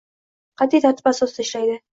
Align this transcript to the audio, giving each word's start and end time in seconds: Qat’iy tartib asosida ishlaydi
Qat’iy 0.61 0.83
tartib 0.87 1.13
asosida 1.15 1.47
ishlaydi 1.47 1.81